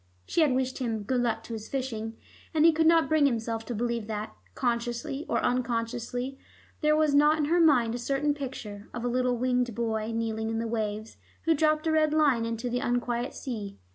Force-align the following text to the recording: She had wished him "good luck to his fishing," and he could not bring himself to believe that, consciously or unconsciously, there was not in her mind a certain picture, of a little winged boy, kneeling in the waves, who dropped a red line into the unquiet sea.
She 0.25 0.41
had 0.41 0.53
wished 0.55 0.79
him 0.79 1.03
"good 1.03 1.21
luck 1.21 1.43
to 1.43 1.53
his 1.53 1.69
fishing," 1.69 2.17
and 2.55 2.65
he 2.65 2.71
could 2.71 2.87
not 2.87 3.07
bring 3.07 3.27
himself 3.27 3.63
to 3.65 3.75
believe 3.75 4.07
that, 4.07 4.33
consciously 4.55 5.27
or 5.29 5.37
unconsciously, 5.43 6.39
there 6.81 6.95
was 6.95 7.13
not 7.13 7.37
in 7.37 7.45
her 7.45 7.59
mind 7.59 7.93
a 7.93 7.99
certain 7.99 8.33
picture, 8.33 8.89
of 8.95 9.05
a 9.05 9.07
little 9.07 9.37
winged 9.37 9.75
boy, 9.75 10.11
kneeling 10.11 10.49
in 10.49 10.57
the 10.57 10.65
waves, 10.65 11.17
who 11.43 11.53
dropped 11.53 11.85
a 11.85 11.91
red 11.91 12.15
line 12.15 12.45
into 12.47 12.67
the 12.67 12.79
unquiet 12.79 13.35
sea. 13.35 13.77